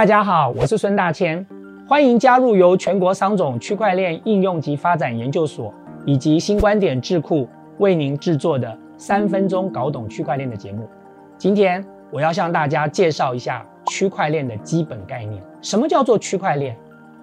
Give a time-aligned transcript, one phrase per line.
[0.00, 1.46] 大家好，我是孙大千，
[1.86, 5.70] 欢迎加入由全国商总区块链应用及发展研究所
[6.06, 7.46] 以及新观点智库
[7.80, 10.88] 为您制作的三分钟搞懂区块链的节目。
[11.36, 15.42] 今天我要向大家介绍一下区块链的基本概念。
[15.60, 16.74] 什么叫做区块链？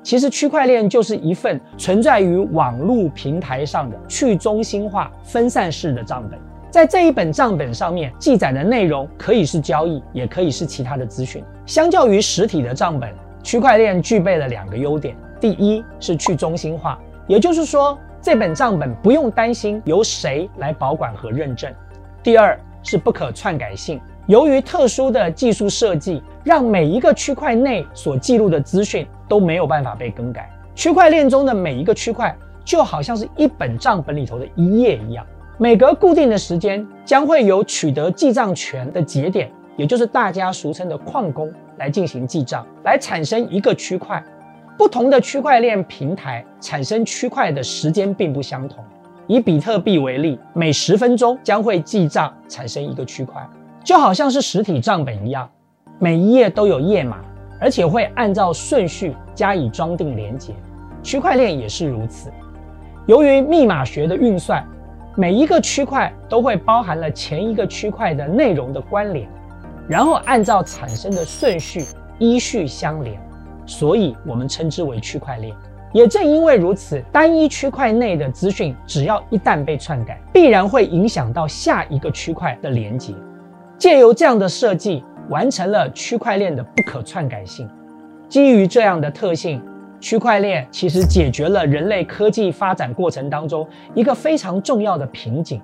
[0.03, 6.39] 其实区块链就是一份存在于网络平台上的去中心化分散式的账本。
[6.69, 11.43] 在这一本账本上面记载的内容可以是交易，也可以是其他的资讯。
[11.65, 13.09] 相较于实体的账本，
[13.41, 21.71] 区块链具备了两个优点：第一是去中心化，也就是说这本账本不用担心由谁来保管和认证；
[22.21, 23.99] 第二是不可篡改性。
[24.27, 30.49] 由于特殊的技术设计，让每一个区块内所记录的资讯都没有办法被更改。
[30.75, 35.25] 区块链中的每一个区块就好像是一本账本里头的一页一样。
[35.59, 44.23] 每隔固定的时间，将会有取得记账权的节点，也就是大家俗称的矿工来进行记账，来产生一个区块。
[44.77, 48.83] 不同的区块链平台产生区块的时间并不相同。
[49.25, 53.41] 以比特币为例，每十分钟将会记账产生一个区块，
[53.83, 55.49] 就好像是实体账本一样，
[55.97, 57.17] 每一页都有页码，
[57.59, 60.53] 而且会按照顺序加以装订连接。
[61.01, 62.31] 区块链也是如此，
[63.07, 64.63] 由于密码学的运算。
[65.19, 69.27] 每一个区块都会包含了前一个区块的内容的关联，
[69.87, 71.83] 然后按照产生的顺序
[72.19, 73.19] 依序相连，
[73.65, 75.55] 所以我们称之为区块链。
[75.91, 83.15] 也正因为如此，单一区块内的资讯只要一旦被篡改，必然会影响到下一个区块的连接。
[83.79, 87.67] 借由这样的设计，完成了区块链的不可篡改性。
[88.29, 89.59] 基于这样的特性。
[89.99, 95.61] 区块链其实解决了人类科技发展过程当中一个非常重要的瓶颈，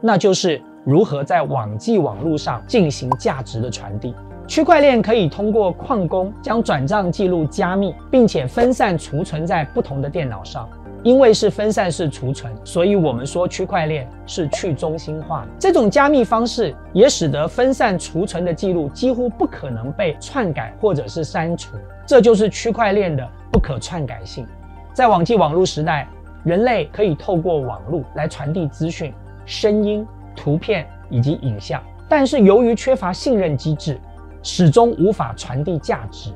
[0.00, 4.14] 那就是如何在网际网络上进行价值的传递。
[4.46, 10.68] 区块链可以通过矿工将转账记录加密，并且分散储存在不同的电脑上。
[11.04, 15.46] 因为是分散式储存，所以我们说区块链是去中心化。
[15.58, 21.76] 这种加密方式也使得分散储存的记录几乎不可能被篡改或者是删除。
[22.06, 24.46] 这就是区块链的不可篡改性。
[24.94, 26.08] 在网际网络时代，
[26.42, 29.12] 人类可以透过网络来传递资讯、
[29.44, 34.00] 声音、图片以及影像，但是由于缺乏信任机制，
[34.42, 36.30] 始终无法传递价值，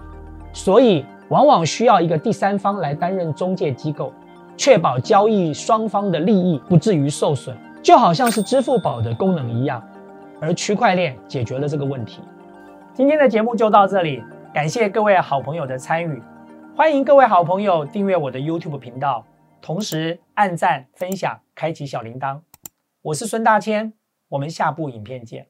[0.52, 4.12] 所以往往需要一个第三方来担任中介机构。
[4.58, 9.80] 确保交易双方的利益不至于受损，就好像是支付宝的功能一样，
[10.40, 12.20] 而区块链解决了这个问题。
[12.92, 14.20] 今天的节目就到这里，
[14.52, 16.20] 感谢各位好朋友的参与，
[16.76, 19.24] 欢迎各位好朋友订阅我的 YouTube 频道，
[19.62, 22.40] 同时按赞、分享、开启小铃铛。
[23.02, 23.92] 我是孙大千，
[24.30, 25.46] 我们下部影片见。